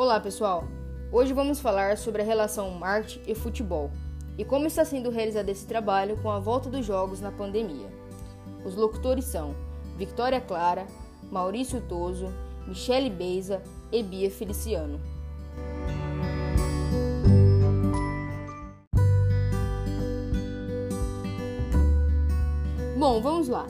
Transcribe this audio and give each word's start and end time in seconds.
Olá 0.00 0.18
pessoal! 0.18 0.64
Hoje 1.12 1.34
vamos 1.34 1.60
falar 1.60 1.98
sobre 1.98 2.22
a 2.22 2.24
relação 2.24 2.70
marketing 2.70 3.20
e 3.30 3.34
futebol 3.34 3.90
e 4.38 4.46
como 4.46 4.66
está 4.66 4.82
sendo 4.82 5.10
realizado 5.10 5.50
esse 5.50 5.66
trabalho 5.66 6.16
com 6.22 6.30
a 6.30 6.38
volta 6.38 6.70
dos 6.70 6.86
jogos 6.86 7.20
na 7.20 7.30
pandemia. 7.30 7.86
Os 8.64 8.74
locutores 8.74 9.26
são 9.26 9.54
Victoria 9.98 10.40
Clara, 10.40 10.86
Maurício 11.30 11.82
Toso, 11.82 12.32
Michele 12.66 13.10
Beiza 13.10 13.62
e 13.92 14.02
Bia 14.02 14.30
Feliciano. 14.30 14.98
Bom, 22.98 23.20
vamos 23.20 23.48
lá. 23.48 23.66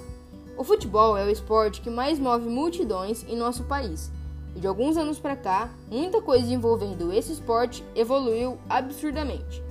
O 0.57 0.63
futebol 0.63 1.17
é 1.17 1.25
o 1.25 1.29
esporte 1.31 1.81
que 1.81 1.91
mais 1.91 2.21
move 2.21 2.49
multidões 2.49 3.25
em 3.29 3.35
nosso 3.35 3.65
país 3.65 4.13
e 4.55 4.61
de 4.61 4.67
alguns 4.67 4.97
anos 4.97 5.19
para 5.19 5.37
cá, 5.37 5.71
muita 5.91 6.21
coisa 6.21 6.53
envolvendo 6.53 7.13
esse 7.13 7.33
esporte 7.33 7.85
evoluiu 7.95 8.59
absurdamente. 8.69 9.63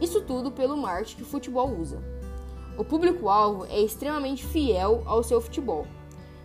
Isso 0.00 0.20
tudo 0.20 0.50
pelo 0.50 0.76
marketing 0.76 1.16
que 1.16 1.22
o 1.22 1.26
futebol 1.26 1.70
usa. 1.78 2.02
O 2.76 2.84
público-alvo 2.84 3.64
é 3.66 3.80
extremamente 3.80 4.44
fiel 4.44 5.02
ao 5.06 5.22
seu 5.22 5.40
futebol. 5.40 5.86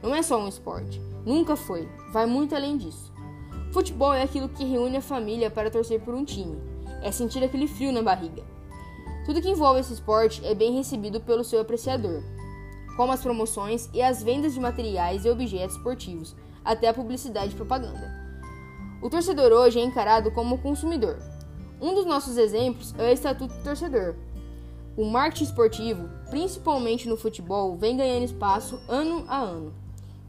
Não 0.02 0.16
é 0.16 0.22
só 0.22 0.40
um 0.40 0.48
esporte, 0.48 1.02
nunca 1.26 1.56
foi, 1.56 1.90
vai 2.12 2.26
muito 2.26 2.56
além 2.56 2.78
disso. 2.78 3.12
Futebol 3.72 4.14
é 4.14 4.24
aquilo 4.24 4.50
que 4.50 4.64
reúne 4.64 4.98
a 4.98 5.02
família 5.02 5.50
para 5.50 5.70
torcer 5.70 6.00
por 6.02 6.14
um 6.14 6.26
time, 6.26 6.58
é 7.02 7.12
sentir 7.12 7.44
aquele 7.44 7.68
frio 7.68 7.92
na 7.92 8.02
barriga. 8.02 8.44
Tudo 9.26 9.42
que 9.42 9.50
envolve 9.50 9.80
esse 9.80 9.94
esporte 9.94 10.44
é 10.46 10.56
bem 10.56 10.76
recebido 10.76 11.22
pelo 11.22 11.44
seu 11.44 11.62
apreciador, 11.62 12.24
como 12.96 13.12
as 13.12 13.22
promoções 13.22 13.90
e 13.94 14.02
as 14.02 14.24
vendas 14.24 14.54
de 14.54 14.60
materiais 14.60 15.26
e 15.26 15.30
objetos 15.30 15.76
esportivos, 15.76 16.36
até 16.64 16.88
a 16.88 16.94
publicidade 16.94 17.54
e 17.54 17.56
propaganda. 17.56 18.22
O 19.02 19.10
torcedor 19.10 19.52
hoje 19.52 19.80
é 19.80 19.84
encarado 19.84 20.32
como 20.32 20.60
consumidor. 20.60 21.18
Um 21.82 21.96
dos 21.96 22.06
nossos 22.06 22.38
exemplos 22.38 22.94
é 22.98 23.10
o 23.10 23.14
Estatuto 23.14 23.54
do 23.56 23.64
Torcedor. 23.64 24.16
O 24.96 25.06
marketing 25.06 25.46
esportivo, 25.46 26.10
principalmente 26.30 27.10
no 27.10 27.18
futebol, 27.18 27.76
vem 27.76 27.98
ganhando 27.98 28.26
espaço 28.26 28.80
ano 28.88 29.26
a 29.28 29.38
ano. 29.38 29.74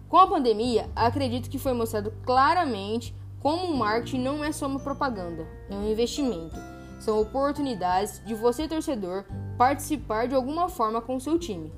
Com 0.08 0.16
a 0.16 0.27
pandemia, 0.27 0.88
acredito 0.94 1.50
que 1.50 1.58
foi 1.58 1.72
mostrado 1.72 2.12
claramente 2.25 3.14
como 3.41 3.66
o 3.66 3.77
marketing 3.77 4.20
não 4.20 4.44
é 4.44 4.53
só 4.53 4.66
uma 4.66 4.78
propaganda, 4.78 5.47
é 5.69 5.75
um 5.75 5.91
investimento. 5.91 6.56
São 7.00 7.20
oportunidades 7.20 8.22
de 8.25 8.34
você, 8.34 8.69
torcedor, 8.69 9.25
participar 9.58 10.28
de 10.28 10.34
alguma 10.34 10.69
forma 10.69 11.03
com 11.03 11.19
seu 11.19 11.38
time. 11.38 11.72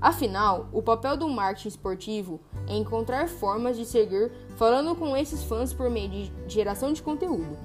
Afinal, 0.00 0.66
o 0.72 0.80
papel 0.80 1.14
do 1.14 1.28
marketing 1.28 1.68
esportivo 1.68 2.40
é 2.66 2.74
encontrar 2.74 3.28
formas 3.28 3.76
de 3.76 3.84
seguir 3.84 4.32
falando 4.56 4.94
com 4.94 5.14
esses 5.14 5.44
fãs 5.44 5.74
por 5.74 5.90
meio 5.90 6.08
de 6.08 6.32
geração 6.48 6.90
de 6.90 7.02
conteúdo. 7.02 7.58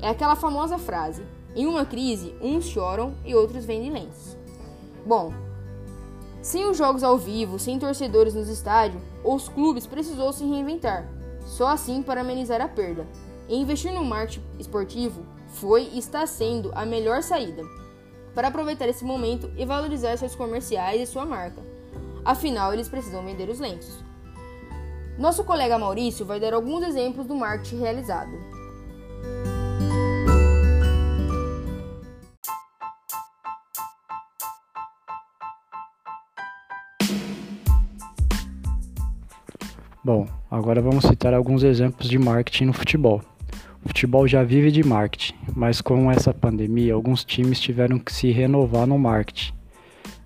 É 0.00 0.08
aquela 0.08 0.36
famosa 0.36 0.78
frase: 0.78 1.24
em 1.56 1.66
uma 1.66 1.84
crise, 1.84 2.36
uns 2.40 2.66
choram 2.66 3.14
e 3.24 3.34
outros 3.34 3.64
vendem 3.64 3.90
lenços. 3.90 4.36
Bom, 5.04 5.32
sem 6.40 6.70
os 6.70 6.78
jogos 6.78 7.02
ao 7.02 7.18
vivo, 7.18 7.58
sem 7.58 7.80
torcedores 7.80 8.34
nos 8.34 8.48
estádios, 8.48 9.02
os 9.24 9.48
clubes 9.48 9.88
precisou 9.88 10.32
se 10.32 10.44
reinventar, 10.44 11.08
só 11.40 11.66
assim 11.66 12.00
para 12.00 12.20
amenizar 12.20 12.60
a 12.60 12.68
perda. 12.68 13.04
E 13.48 13.56
investir 13.56 13.92
no 13.92 14.04
marketing 14.04 14.42
esportivo 14.58 15.22
foi 15.48 15.88
e 15.92 15.98
está 15.98 16.26
sendo 16.26 16.70
a 16.74 16.86
melhor 16.86 17.22
saída 17.22 17.62
para 18.36 18.48
aproveitar 18.48 18.86
esse 18.86 19.02
momento 19.02 19.50
e 19.56 19.64
valorizar 19.64 20.14
seus 20.18 20.34
comerciais 20.34 21.00
e 21.00 21.06
sua 21.06 21.24
marca. 21.24 21.62
Afinal, 22.22 22.70
eles 22.74 22.86
precisam 22.86 23.24
vender 23.24 23.48
os 23.48 23.58
lenços. 23.58 24.04
Nosso 25.18 25.42
colega 25.42 25.78
Maurício 25.78 26.26
vai 26.26 26.38
dar 26.38 26.52
alguns 26.52 26.84
exemplos 26.84 27.26
do 27.26 27.34
marketing 27.34 27.78
realizado. 27.78 28.30
Bom, 40.04 40.28
agora 40.50 40.82
vamos 40.82 41.06
citar 41.06 41.32
alguns 41.32 41.62
exemplos 41.62 42.06
de 42.06 42.18
marketing 42.18 42.66
no 42.66 42.74
futebol. 42.74 43.22
O 43.86 43.88
futebol 43.88 44.26
já 44.26 44.42
vive 44.42 44.72
de 44.72 44.82
marketing, 44.82 45.34
mas 45.54 45.80
com 45.80 46.10
essa 46.10 46.34
pandemia, 46.34 46.92
alguns 46.92 47.24
times 47.24 47.60
tiveram 47.60 48.00
que 48.00 48.12
se 48.12 48.32
renovar 48.32 48.84
no 48.84 48.98
marketing. 48.98 49.52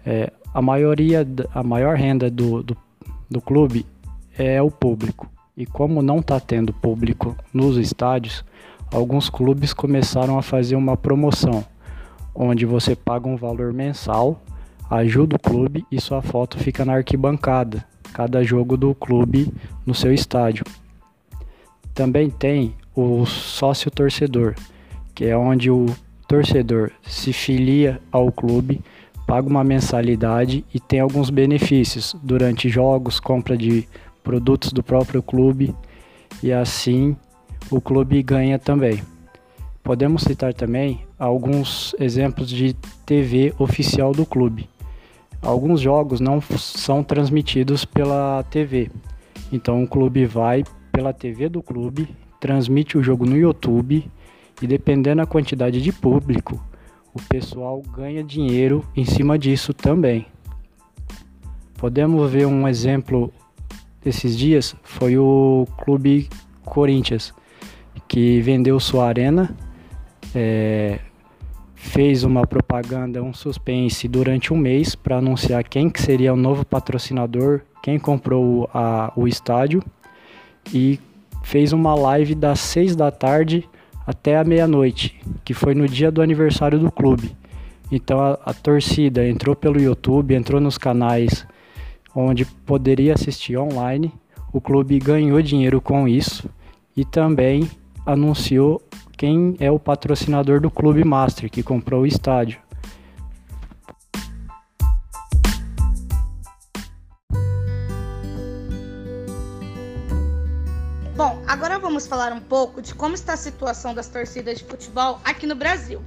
É, 0.04 0.32
a 0.54 0.62
maioria, 0.62 1.28
a 1.54 1.62
maior 1.62 1.94
renda 1.94 2.30
do, 2.30 2.62
do, 2.62 2.74
do 3.30 3.38
clube 3.38 3.84
é 4.38 4.62
o 4.62 4.70
público. 4.70 5.28
E 5.54 5.66
como 5.66 6.00
não 6.00 6.20
está 6.20 6.40
tendo 6.40 6.72
público 6.72 7.36
nos 7.52 7.76
estádios, 7.76 8.42
alguns 8.90 9.28
clubes 9.28 9.74
começaram 9.74 10.38
a 10.38 10.42
fazer 10.42 10.74
uma 10.74 10.96
promoção, 10.96 11.62
onde 12.34 12.64
você 12.64 12.96
paga 12.96 13.28
um 13.28 13.36
valor 13.36 13.74
mensal, 13.74 14.42
ajuda 14.88 15.36
o 15.36 15.38
clube 15.38 15.84
e 15.92 16.00
sua 16.00 16.22
foto 16.22 16.56
fica 16.56 16.82
na 16.82 16.94
arquibancada, 16.94 17.84
cada 18.14 18.42
jogo 18.42 18.78
do 18.78 18.94
clube 18.94 19.52
no 19.84 19.94
seu 19.94 20.14
estádio. 20.14 20.64
Também 21.92 22.30
tem 22.30 22.74
o 22.94 23.24
sócio 23.26 23.90
torcedor, 23.90 24.54
que 25.14 25.24
é 25.24 25.36
onde 25.36 25.70
o 25.70 25.86
torcedor 26.26 26.90
se 27.02 27.32
filia 27.32 28.00
ao 28.10 28.30
clube, 28.30 28.80
paga 29.26 29.48
uma 29.48 29.64
mensalidade 29.64 30.64
e 30.74 30.80
tem 30.80 31.00
alguns 31.00 31.30
benefícios 31.30 32.16
durante 32.22 32.68
jogos, 32.68 33.20
compra 33.20 33.56
de 33.56 33.88
produtos 34.22 34.72
do 34.72 34.82
próprio 34.82 35.22
clube 35.22 35.74
e 36.42 36.52
assim 36.52 37.16
o 37.70 37.80
clube 37.80 38.22
ganha 38.22 38.58
também. 38.58 39.02
Podemos 39.82 40.22
citar 40.22 40.52
também 40.52 41.00
alguns 41.18 41.94
exemplos 41.98 42.48
de 42.48 42.74
TV 43.06 43.54
oficial 43.58 44.12
do 44.12 44.26
clube. 44.26 44.68
Alguns 45.42 45.80
jogos 45.80 46.20
não 46.20 46.40
são 46.40 47.02
transmitidos 47.02 47.84
pela 47.84 48.44
TV, 48.50 48.90
então 49.50 49.82
o 49.82 49.88
clube 49.88 50.26
vai 50.26 50.64
pela 50.92 51.12
TV 51.12 51.48
do 51.48 51.62
clube 51.62 52.08
transmite 52.40 52.96
o 52.96 53.02
jogo 53.02 53.26
no 53.26 53.36
YouTube 53.36 54.10
e 54.60 54.66
dependendo 54.66 55.18
da 55.18 55.26
quantidade 55.26 55.80
de 55.80 55.92
público, 55.92 56.60
o 57.12 57.20
pessoal 57.22 57.82
ganha 57.94 58.24
dinheiro 58.24 58.84
em 58.96 59.04
cima 59.04 59.38
disso 59.38 59.74
também. 59.74 60.26
Podemos 61.78 62.30
ver 62.30 62.46
um 62.46 62.66
exemplo 62.66 63.32
desses 64.02 64.36
dias 64.36 64.74
foi 64.82 65.18
o 65.18 65.66
Clube 65.78 66.28
Corinthians 66.64 67.34
que 68.08 68.40
vendeu 68.40 68.80
sua 68.80 69.06
arena, 69.06 69.54
é, 70.34 70.98
fez 71.74 72.24
uma 72.24 72.46
propaganda, 72.46 73.22
um 73.22 73.32
suspense 73.32 74.08
durante 74.08 74.52
um 74.52 74.56
mês 74.56 74.94
para 74.94 75.18
anunciar 75.18 75.64
quem 75.64 75.88
que 75.88 76.00
seria 76.00 76.32
o 76.32 76.36
novo 76.36 76.64
patrocinador, 76.64 77.62
quem 77.82 77.98
comprou 77.98 78.68
a, 78.74 79.12
o 79.16 79.26
estádio 79.26 79.82
e 80.72 80.98
fez 81.42 81.72
uma 81.72 81.94
live 81.94 82.34
das 82.34 82.60
6 82.60 82.96
da 82.96 83.10
tarde 83.10 83.68
até 84.06 84.38
a 84.38 84.44
meia-noite, 84.44 85.20
que 85.44 85.54
foi 85.54 85.74
no 85.74 85.86
dia 85.88 86.10
do 86.10 86.22
aniversário 86.22 86.78
do 86.78 86.90
clube. 86.90 87.36
Então 87.90 88.20
a, 88.20 88.38
a, 88.44 88.54
torcida 88.54 89.26
entrou 89.26 89.56
pelo 89.56 89.80
YouTube, 89.80 90.34
entrou 90.34 90.60
nos 90.60 90.78
canais 90.78 91.46
onde 92.14 92.44
poderia 92.44 93.14
assistir 93.14 93.56
online. 93.56 94.12
O 94.52 94.60
clube 94.60 94.98
ganhou 94.98 95.40
dinheiro 95.42 95.80
com 95.80 96.06
isso 96.08 96.48
e 96.96 97.04
também 97.04 97.68
anunciou 98.06 98.82
quem 99.16 99.56
é 99.60 99.70
o 99.70 99.78
patrocinador 99.78 100.60
do 100.60 100.70
Clube 100.70 101.04
Master, 101.04 101.50
que 101.50 101.62
comprou 101.62 102.02
o 102.02 102.06
estádio. 102.06 102.58
Falar 112.10 112.32
um 112.32 112.40
pouco 112.40 112.82
de 112.82 112.92
como 112.92 113.14
está 113.14 113.34
a 113.34 113.36
situação 113.36 113.94
das 113.94 114.08
torcidas 114.08 114.58
de 114.58 114.64
futebol 114.64 115.20
aqui 115.22 115.46
no 115.46 115.54
Brasil. 115.54 116.02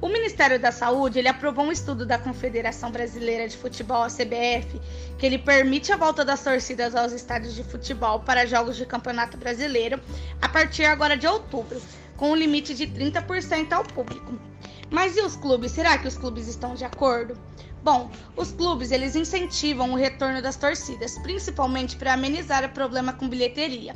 O 0.00 0.08
Ministério 0.08 0.58
da 0.58 0.72
Saúde 0.72 1.18
ele 1.18 1.28
aprovou 1.28 1.66
um 1.66 1.70
estudo 1.70 2.06
da 2.06 2.16
Confederação 2.16 2.90
Brasileira 2.90 3.46
de 3.46 3.54
Futebol, 3.54 4.02
a 4.02 4.06
CBF, 4.06 4.80
que 5.18 5.26
ele 5.26 5.36
permite 5.36 5.92
a 5.92 5.98
volta 5.98 6.24
das 6.24 6.42
torcidas 6.42 6.94
aos 6.96 7.12
estádios 7.12 7.54
de 7.54 7.62
futebol 7.62 8.20
para 8.20 8.46
jogos 8.46 8.74
de 8.78 8.86
Campeonato 8.86 9.36
Brasileiro 9.36 10.00
a 10.40 10.48
partir 10.48 10.86
agora 10.86 11.14
de 11.14 11.26
outubro, 11.26 11.78
com 12.16 12.30
um 12.30 12.34
limite 12.34 12.74
de 12.74 12.86
30% 12.86 13.70
ao 13.72 13.84
público. 13.84 14.32
Mas 14.88 15.14
e 15.14 15.20
os 15.20 15.36
clubes? 15.36 15.72
Será 15.72 15.98
que 15.98 16.08
os 16.08 16.16
clubes 16.16 16.48
estão 16.48 16.74
de 16.74 16.86
acordo? 16.86 17.36
Bom, 17.82 18.10
os 18.34 18.50
clubes 18.50 18.90
eles 18.90 19.14
incentivam 19.14 19.92
o 19.92 19.96
retorno 19.96 20.40
das 20.40 20.56
torcidas, 20.56 21.18
principalmente 21.18 21.96
para 21.96 22.14
amenizar 22.14 22.64
o 22.64 22.70
problema 22.70 23.12
com 23.12 23.28
bilheteria. 23.28 23.94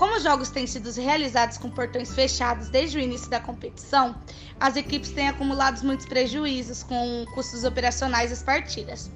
Como 0.00 0.16
os 0.16 0.22
jogos 0.22 0.48
têm 0.48 0.66
sido 0.66 0.90
realizados 0.98 1.58
com 1.58 1.68
portões 1.68 2.14
fechados 2.14 2.70
desde 2.70 2.96
o 2.96 3.00
início 3.02 3.28
da 3.28 3.38
competição, 3.38 4.16
as 4.58 4.74
equipes 4.74 5.10
têm 5.10 5.28
acumulado 5.28 5.84
muitos 5.84 6.06
prejuízos 6.06 6.82
com 6.82 7.26
custos 7.34 7.64
operacionais 7.64 8.30
das 8.30 8.42
partidas. 8.42 9.10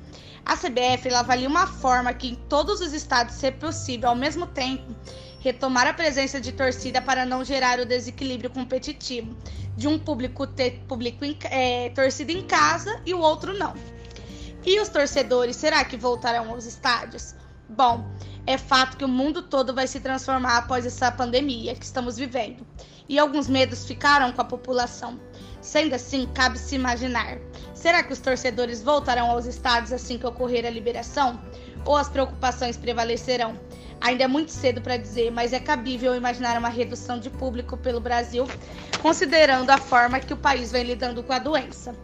A 0.45 0.55
CBF 0.55 1.09
avalia 1.15 1.49
uma 1.49 1.67
forma 1.67 2.13
que 2.13 2.29
em 2.29 2.35
todos 2.35 2.83
os 2.83 2.93
estados, 2.93 3.37
se 3.37 3.51
possível, 3.51 4.11
ao 4.11 4.15
mesmo 4.15 4.47
tempo, 4.47 4.95
retomar 5.41 5.87
a 5.87 5.95
presença 5.95 6.39
de 6.39 6.53
torcida 6.53 7.01
para 7.01 7.25
não 7.25 7.43
gerar 7.43 7.81
o 7.81 7.87
desequilíbrio 7.87 8.51
competitivo 8.51 9.35
de 9.75 9.89
um 9.89 9.99
público 9.99 10.47
ter 10.47 10.83
público 10.87 11.25
em, 11.25 11.35
é, 11.45 11.89
torcida 11.95 12.31
em 12.31 12.43
casa 12.43 13.01
e 13.07 13.15
o 13.15 13.21
outro 13.21 13.57
não. 13.57 13.73
E 14.67 14.79
os 14.79 14.91
torcedores, 14.91 15.57
será 15.57 15.83
que 15.83 15.97
voltarão 15.97 16.51
aos 16.51 16.67
estádios? 16.67 17.35
Bom, 17.69 18.05
é 18.47 18.59
fato 18.59 18.97
que 18.99 19.05
o 19.05 19.09
mundo 19.09 19.43
todo 19.43 19.75
vai 19.75 19.87
se 19.87 19.99
transformar 19.99 20.59
após 20.59 20.85
essa 20.85 21.11
pandemia 21.11 21.75
que 21.75 21.85
estamos 21.85 22.17
vivendo. 22.17 22.67
E 23.09 23.19
alguns 23.19 23.49
medos 23.49 23.87
ficaram 23.87 24.33
com 24.33 24.41
a 24.41 24.45
população. 24.45 25.19
Sendo 25.63 25.95
assim, 25.95 26.29
cabe 26.35 26.59
se 26.59 26.75
imaginar: 26.75 27.39
será 27.75 28.03
que 28.03 28.13
os 28.13 28.19
torcedores 28.19 28.83
voltarão 28.83 29.31
aos 29.31 29.47
estádios 29.47 29.93
assim 29.93 30.19
que 30.19 30.27
ocorrer 30.27 30.67
a 30.67 30.71
liberação? 30.71 31.41
Ou 31.87 31.97
as 31.97 32.09
preocupações 32.09 32.77
prevalecerão? 32.77 33.59
Ainda 34.01 34.25
é 34.25 34.29
muito 34.29 34.51
cedo 34.51 34.83
para 34.83 34.99
dizer, 34.99 35.31
mas 35.31 35.55
é 35.55 35.59
cabível 35.59 36.15
imaginar 36.15 36.59
uma 36.59 36.69
redução 36.69 37.19
de 37.19 37.31
público 37.31 37.79
pelo 37.79 38.01
Brasil, 38.01 38.47
considerando 39.01 39.71
a 39.71 39.79
forma 39.79 40.21
que 40.21 40.35
o 40.35 40.37
país 40.37 40.71
vem 40.71 40.85
lidando 40.85 41.23
com 41.23 41.33
a 41.33 41.39
doença. 41.39 41.95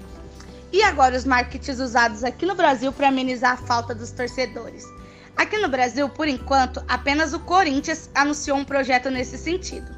E 0.72 0.82
agora 0.82 1.16
os 1.16 1.26
marketings 1.26 1.80
usados 1.80 2.24
aqui 2.24 2.46
no 2.46 2.54
Brasil 2.54 2.92
para 2.92 3.08
amenizar 3.08 3.52
a 3.52 3.56
falta 3.56 3.94
dos 3.94 4.10
torcedores. 4.10 4.84
Aqui 5.36 5.58
no 5.58 5.68
Brasil, 5.68 6.08
por 6.08 6.28
enquanto, 6.28 6.84
apenas 6.88 7.32
o 7.32 7.40
Corinthians 7.40 8.10
anunciou 8.14 8.58
um 8.58 8.64
projeto 8.64 9.10
nesse 9.10 9.38
sentido. 9.38 9.90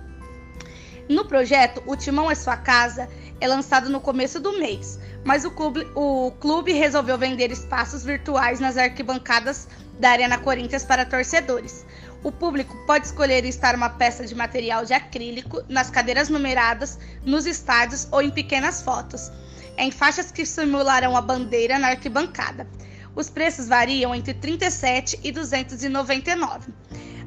No 1.08 1.24
projeto, 1.24 1.82
o 1.86 1.96
Timão 1.96 2.30
é 2.30 2.34
Sua 2.34 2.56
Casa 2.56 3.08
é 3.40 3.48
lançado 3.48 3.90
no 3.90 4.00
começo 4.00 4.38
do 4.38 4.58
mês, 4.58 5.00
mas 5.24 5.44
o 5.44 5.50
clube, 5.50 5.86
o 5.96 6.30
clube 6.40 6.72
resolveu 6.72 7.18
vender 7.18 7.50
espaços 7.50 8.04
virtuais 8.04 8.60
nas 8.60 8.76
arquibancadas 8.76 9.66
da 9.98 10.10
Arena 10.10 10.38
Corinthians 10.38 10.84
para 10.84 11.04
torcedores. 11.04 11.84
O 12.22 12.30
público 12.30 12.76
pode 12.86 13.06
escolher 13.06 13.44
estar 13.44 13.74
uma 13.74 13.90
peça 13.90 14.24
de 14.24 14.34
material 14.34 14.84
de 14.84 14.94
acrílico 14.94 15.62
nas 15.68 15.90
cadeiras 15.90 16.28
numeradas, 16.28 16.98
nos 17.24 17.46
estádios 17.46 18.06
ou 18.12 18.22
em 18.22 18.30
pequenas 18.30 18.80
fotos 18.80 19.30
em 19.76 19.90
faixas 19.90 20.30
que 20.30 20.44
simularão 20.44 21.16
a 21.16 21.20
bandeira 21.20 21.78
na 21.78 21.88
arquibancada. 21.88 22.66
Os 23.14 23.28
preços 23.28 23.68
variam 23.68 24.14
entre 24.14 24.34
37 24.34 25.20
e 25.22 25.32
299. 25.32 26.72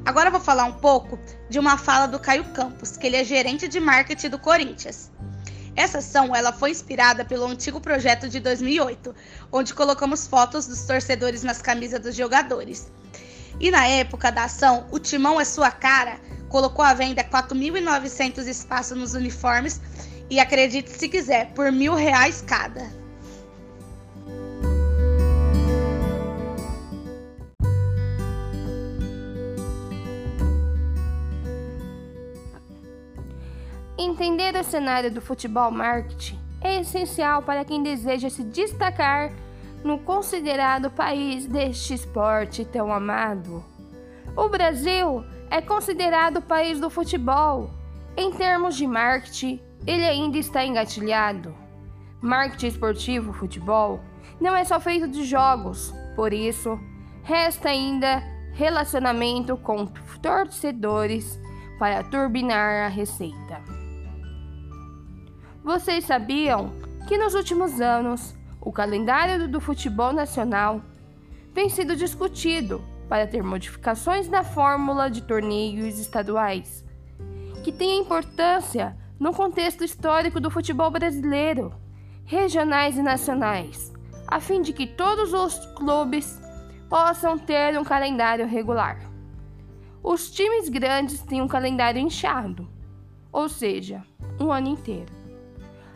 Agora 0.05 0.29
vou 0.29 0.39
falar 0.39 0.65
um 0.65 0.73
pouco 0.73 1.19
de 1.49 1.59
uma 1.59 1.77
fala 1.77 2.07
do 2.07 2.19
Caio 2.19 2.43
Campos, 2.45 2.97
que 2.97 3.07
ele 3.07 3.15
é 3.15 3.23
gerente 3.23 3.67
de 3.67 3.79
marketing 3.79 4.29
do 4.29 4.39
Corinthians. 4.39 5.11
Essa 5.75 5.97
ação 5.97 6.35
ela 6.35 6.53
foi 6.53 6.71
inspirada 6.71 7.25
pelo 7.25 7.45
antigo 7.45 7.81
projeto 7.81 8.29
de 8.29 8.39
2008, 8.39 9.13
onde 9.51 9.73
colocamos 9.73 10.25
fotos 10.25 10.67
dos 10.67 10.83
torcedores 10.83 11.43
nas 11.43 11.61
camisas 11.61 11.99
dos 11.99 12.15
jogadores. 12.15 12.91
E 13.59 13.71
na 13.71 13.87
época 13.87 14.31
da 14.31 14.45
ação, 14.45 14.87
o 14.91 14.99
Timão 14.99 15.39
é 15.39 15.45
sua 15.45 15.71
cara 15.71 16.19
colocou 16.55 16.85
à 16.85 16.93
venda 16.93 17.21
4.900 17.21 18.47
espaços 18.47 18.97
nos 18.97 19.13
uniformes 19.13 19.81
e 20.29 20.39
acredite 20.39 20.89
se 20.89 21.09
quiser, 21.09 21.51
por 21.53 21.69
mil 21.69 21.93
reais 21.93 22.41
cada. 22.41 22.89
Entender 33.97 34.53
o 34.57 34.63
cenário 34.63 35.09
do 35.09 35.21
futebol 35.21 35.71
marketing 35.71 36.37
é 36.59 36.81
essencial 36.81 37.41
para 37.41 37.63
quem 37.63 37.81
deseja 37.81 38.29
se 38.29 38.43
destacar 38.43 39.31
no 39.85 39.99
considerado 39.99 40.91
país 40.91 41.47
deste 41.47 41.93
esporte 41.93 42.65
tão 42.65 42.91
amado. 42.91 43.63
O 44.35 44.49
Brasil 44.49 45.23
é 45.49 45.61
considerado 45.61 46.37
o 46.37 46.41
país 46.41 46.77
do 46.77 46.89
futebol. 46.89 47.69
Em 48.17 48.31
termos 48.31 48.75
de 48.75 48.85
marketing, 48.85 49.61
ele 49.87 50.05
ainda 50.05 50.37
está 50.37 50.65
engatilhado. 50.65 51.55
Marketing 52.19 52.67
esportivo, 52.67 53.31
futebol, 53.31 54.01
não 54.41 54.53
é 54.53 54.65
só 54.65 54.77
feito 54.77 55.07
de 55.07 55.23
jogos, 55.23 55.93
por 56.17 56.33
isso, 56.33 56.77
resta 57.23 57.69
ainda 57.69 58.21
relacionamento 58.51 59.55
com 59.55 59.85
torcedores 60.21 61.39
para 61.79 62.03
turbinar 62.03 62.85
a 62.85 62.87
receita. 62.89 63.74
Vocês 65.65 66.05
sabiam 66.05 66.71
que 67.07 67.17
nos 67.17 67.33
últimos 67.33 67.81
anos 67.81 68.35
o 68.61 68.71
calendário 68.71 69.47
do 69.47 69.59
futebol 69.59 70.13
nacional 70.13 70.79
vem 71.55 71.69
sendo 71.69 71.95
discutido 71.95 72.85
para 73.09 73.25
ter 73.25 73.41
modificações 73.41 74.29
na 74.29 74.43
fórmula 74.43 75.09
de 75.09 75.23
torneios 75.23 75.97
estaduais, 75.97 76.85
que 77.63 77.71
tem 77.71 77.99
importância 77.99 78.95
no 79.19 79.33
contexto 79.33 79.83
histórico 79.83 80.39
do 80.39 80.51
futebol 80.51 80.91
brasileiro, 80.91 81.73
regionais 82.25 82.95
e 82.95 83.01
nacionais, 83.01 83.91
a 84.27 84.39
fim 84.39 84.61
de 84.61 84.71
que 84.71 84.85
todos 84.85 85.33
os 85.33 85.65
clubes 85.73 86.39
possam 86.87 87.39
ter 87.39 87.75
um 87.79 87.83
calendário 87.83 88.45
regular. 88.45 88.99
Os 90.03 90.29
times 90.29 90.69
grandes 90.69 91.23
têm 91.23 91.41
um 91.41 91.47
calendário 91.47 91.99
inchado, 91.99 92.69
ou 93.31 93.49
seja, 93.49 94.03
um 94.39 94.51
ano 94.51 94.67
inteiro. 94.67 95.24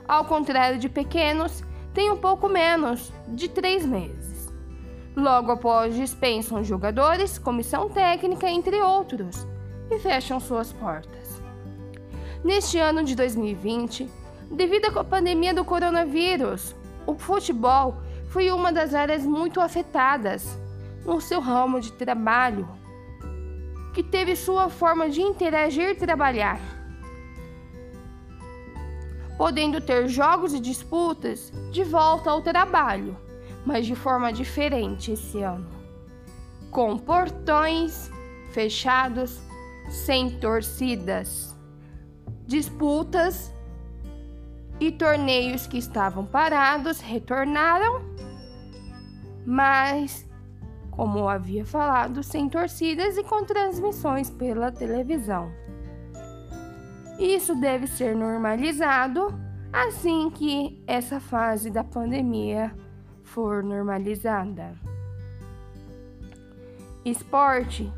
Ao 0.09 0.25
contrário 0.25 0.79
de 0.79 0.89
pequenos, 0.89 1.63
tem 1.93 2.09
um 2.09 2.17
pouco 2.17 2.49
menos, 2.49 3.13
de 3.27 3.47
três 3.47 3.85
meses. 3.85 4.51
Logo 5.15 5.51
após 5.51 5.93
dispensam 5.93 6.63
jogadores, 6.63 7.37
comissão 7.37 7.87
técnica, 7.87 8.49
entre 8.49 8.81
outros, 8.81 9.45
e 9.91 9.99
fecham 9.99 10.39
suas 10.39 10.73
portas. 10.73 11.39
Neste 12.43 12.79
ano 12.79 13.03
de 13.03 13.15
2020, 13.15 14.09
devido 14.49 14.97
à 14.97 15.03
pandemia 15.03 15.53
do 15.53 15.63
coronavírus, 15.63 16.75
o 17.05 17.13
futebol 17.13 17.97
foi 18.29 18.49
uma 18.49 18.73
das 18.73 18.95
áreas 18.95 19.23
muito 19.23 19.61
afetadas 19.61 20.59
no 21.05 21.21
seu 21.21 21.39
ramo 21.39 21.79
de 21.79 21.91
trabalho, 21.91 22.67
que 23.93 24.01
teve 24.01 24.35
sua 24.35 24.69
forma 24.69 25.07
de 25.07 25.21
interagir 25.21 25.89
e 25.89 25.95
trabalhar, 25.95 26.78
podendo 29.39 29.81
ter 29.81 30.07
jogos 30.07 30.53
e 30.53 30.59
disputas 30.59 31.51
de 31.71 31.83
volta 31.83 32.29
ao 32.29 32.43
trabalho, 32.43 33.17
mas 33.65 33.87
de 33.87 33.95
forma 33.95 34.31
diferente 34.31 35.13
esse 35.13 35.41
ano, 35.41 35.67
com 36.69 36.95
portões 36.95 38.11
fechados, 38.51 39.39
sem 39.89 40.29
torcidas 40.39 41.57
disputas 42.49 43.53
e 44.79 44.91
torneios 44.91 45.67
que 45.67 45.77
estavam 45.77 46.25
parados 46.25 46.99
retornaram, 46.99 48.01
mas, 49.45 50.27
como 50.89 51.29
havia 51.29 51.63
falado, 51.63 52.23
sem 52.23 52.49
torcidas 52.49 53.17
e 53.17 53.23
com 53.23 53.45
transmissões 53.45 54.31
pela 54.31 54.71
televisão. 54.71 55.51
Isso 57.19 57.53
deve 57.53 57.85
ser 57.85 58.15
normalizado 58.15 59.27
assim 59.71 60.31
que 60.31 60.81
essa 60.87 61.19
fase 61.19 61.69
da 61.69 61.83
pandemia 61.83 62.73
for 63.23 63.63
normalizada. 63.63 64.73
Esporte 67.05 67.91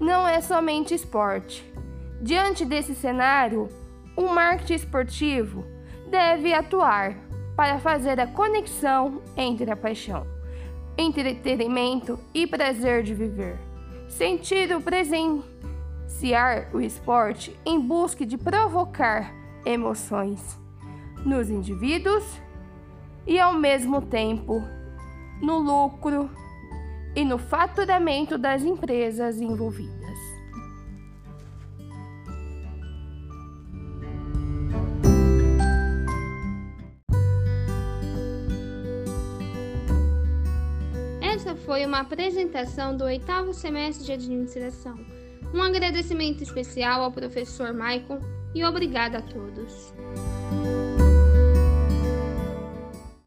não 0.00 0.26
é 0.26 0.40
somente 0.40 0.94
esporte 0.94 1.64
Diante 2.20 2.64
desse 2.64 2.94
cenário, 2.94 3.68
um 4.16 4.28
marketing 4.28 4.74
esportivo 4.74 5.64
deve 6.08 6.54
atuar 6.54 7.14
para 7.54 7.78
fazer 7.78 8.18
a 8.18 8.26
conexão 8.26 9.22
entre 9.36 9.70
a 9.70 9.76
paixão, 9.76 10.26
entretenimento 10.96 12.18
e 12.32 12.46
prazer 12.46 13.02
de 13.02 13.14
viver. 13.14 13.58
Sentir 14.08 14.74
o 14.74 14.80
presenciar 16.16 16.68
o 16.74 16.80
esporte 16.80 17.54
em 17.64 17.78
busca 17.78 18.24
de 18.24 18.38
provocar 18.38 19.32
emoções 19.64 20.58
nos 21.24 21.50
indivíduos 21.50 22.24
e, 23.26 23.38
ao 23.38 23.52
mesmo 23.52 24.00
tempo, 24.00 24.62
no 25.42 25.58
lucro 25.58 26.30
e 27.14 27.24
no 27.24 27.38
faturamento 27.38 28.38
das 28.38 28.62
empresas 28.62 29.40
envolvidas. 29.40 30.06
foi 41.64 41.84
uma 41.84 42.00
apresentação 42.00 42.96
do 42.96 43.02
oitavo 43.02 43.52
semestre 43.52 44.04
de 44.04 44.12
administração. 44.12 45.15
Um 45.54 45.62
agradecimento 45.62 46.42
especial 46.42 47.02
ao 47.02 47.12
professor 47.12 47.72
Maicon 47.72 48.20
e 48.54 48.64
obrigada 48.64 49.18
a 49.18 49.22
todos. 49.22 49.92